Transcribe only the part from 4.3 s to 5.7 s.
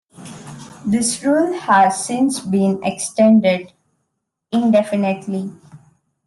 indefinitely.